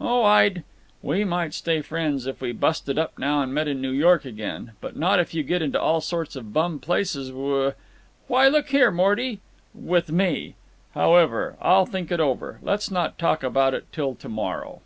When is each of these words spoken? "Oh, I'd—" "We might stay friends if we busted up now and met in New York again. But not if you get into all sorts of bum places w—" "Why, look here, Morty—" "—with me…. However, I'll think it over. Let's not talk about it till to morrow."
"Oh, 0.00 0.24
I'd—" 0.24 0.64
"We 1.02 1.22
might 1.22 1.54
stay 1.54 1.82
friends 1.82 2.26
if 2.26 2.40
we 2.40 2.50
busted 2.50 2.98
up 2.98 3.16
now 3.16 3.42
and 3.42 3.54
met 3.54 3.68
in 3.68 3.80
New 3.80 3.92
York 3.92 4.24
again. 4.24 4.72
But 4.80 4.96
not 4.96 5.20
if 5.20 5.32
you 5.34 5.44
get 5.44 5.62
into 5.62 5.80
all 5.80 6.00
sorts 6.00 6.34
of 6.34 6.52
bum 6.52 6.80
places 6.80 7.28
w—" 7.30 7.74
"Why, 8.26 8.48
look 8.48 8.70
here, 8.70 8.90
Morty—" 8.90 9.38
"—with 9.72 10.10
me…. 10.10 10.56
However, 10.94 11.54
I'll 11.62 11.86
think 11.86 12.10
it 12.10 12.18
over. 12.18 12.58
Let's 12.60 12.90
not 12.90 13.20
talk 13.20 13.44
about 13.44 13.72
it 13.72 13.86
till 13.92 14.16
to 14.16 14.28
morrow." 14.28 14.82